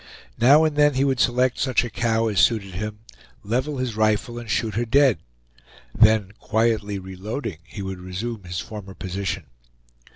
Now 0.39 0.63
and 0.63 0.75
then 0.77 0.95
he 0.95 1.03
would 1.03 1.19
select 1.19 1.59
such 1.59 1.83
a 1.83 1.89
cow 1.91 2.27
as 2.27 2.39
suited 2.39 2.73
him, 2.73 3.01
level 3.43 3.77
his 3.77 3.95
rifle, 3.95 4.39
and 4.39 4.49
shoot 4.49 4.73
her 4.73 4.83
dead; 4.83 5.19
then 5.93 6.31
quietly 6.39 6.97
reloading, 6.97 7.59
he 7.67 7.83
would 7.83 7.99
resume 7.99 8.43
his 8.45 8.59
former 8.59 8.95
position. 8.95 9.43